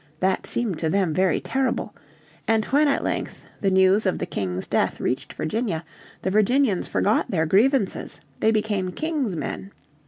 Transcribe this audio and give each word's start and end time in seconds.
That 0.19 0.47
seemed 0.47 0.79
to 0.79 0.89
them 0.89 1.13
very 1.13 1.39
terrible. 1.39 1.93
And 2.47 2.65
when 2.65 2.87
at 2.87 3.03
length 3.03 3.45
the 3.59 3.69
news 3.69 4.07
of 4.07 4.17
the 4.17 4.25
King's 4.25 4.65
death 4.65 4.99
reached 4.99 5.31
Virginia 5.33 5.83
the 6.23 6.31
Virginians 6.31 6.87
forgot 6.87 7.29
their 7.29 7.45
grievances, 7.45 8.19
they 8.39 8.49
became 8.49 8.93
King's 8.93 9.35
men. 9.35 9.69